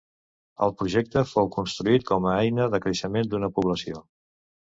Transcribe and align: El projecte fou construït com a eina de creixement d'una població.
El 0.67 0.71
projecte 0.79 1.21
fou 1.31 1.49
construït 1.57 2.07
com 2.11 2.27
a 2.31 2.33
eina 2.47 2.67
de 2.77 2.81
creixement 2.87 3.31
d'una 3.35 3.51
població. 3.59 4.01